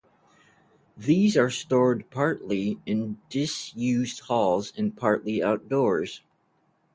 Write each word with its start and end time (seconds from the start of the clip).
These 0.97 1.37
are 1.37 1.51
stored 1.51 2.09
partly 2.09 2.79
in 2.87 3.19
disused 3.29 4.21
halls 4.21 4.73
and 4.75 4.97
partly 4.97 5.43
outdoors. 5.43 6.23